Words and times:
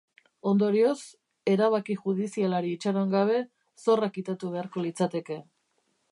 Ondorioz, 0.51 0.93
erabaki 1.55 1.97
judizialari 2.05 2.71
itxaron 2.77 3.11
gabe 3.15 3.37
zorra 3.83 4.09
kitatu 4.15 4.49
beharko 4.55 4.87
litzateke. 4.87 5.39